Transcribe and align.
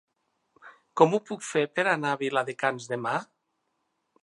Com 1.01 1.13
ho 1.13 1.19
puc 1.27 1.43
fer 1.49 1.63
per 1.79 1.85
anar 1.93 2.15
a 2.15 2.19
Viladecans 2.23 2.91
demà? 2.95 3.15